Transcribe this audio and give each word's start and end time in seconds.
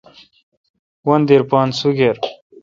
وندیر 1.07 1.41
پان 1.49 1.69
سگِر۔ 1.79 2.17